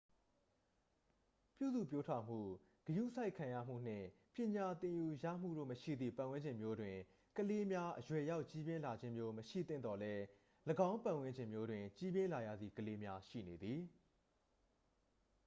[1.57, 2.41] ပြုစုပျိုးထောင်မှု
[2.85, 6.97] ဂရုစိုက်ခံရမှု နှင့် ပညာသင်ယူရမှုတို့မရှိသည့် ပတ်ဝန်းကျင်မျိုးတွင်
[7.37, 10.21] ကလေးများ အရွယ်ရောက်ကြီးပြင်းလာခြင်းမျိုး မရှိသင့်သော်လည်း
[10.89, 13.81] ၎င်းပတ်ဝန်းကျင်မျိုးတွင် ကြီးပြင်းလာရသည့်ကလေးများ ရှိနေသည်